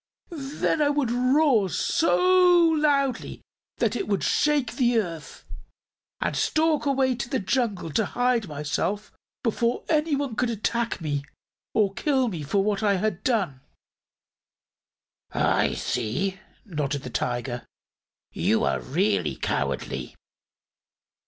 [0.31, 2.17] "Then I would roar so
[2.69, 3.43] loudly
[3.79, 5.45] it would shake the earth
[6.19, 9.11] and stalk away to the jungle to hide myself,
[9.43, 11.23] before anyone could attack me
[11.75, 13.59] or kill me for what I had done."
[15.29, 17.63] "I see," nodded the Tiger.
[18.33, 20.15] "You are really cowardly."